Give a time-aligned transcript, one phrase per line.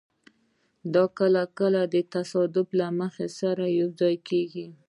[0.93, 4.67] دا کله کله د تصادف له مخې سره یوځای کېږي.